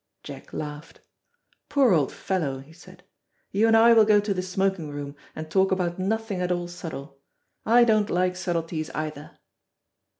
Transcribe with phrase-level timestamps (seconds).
[0.23, 1.01] Jack laughed.
[1.69, 3.03] "Poor old fellow," he said,
[3.51, 6.67] "you and I will go to the smoking room, and talk about nothing at all
[6.67, 7.19] subtle.
[7.67, 9.37] I don't like subtleties either."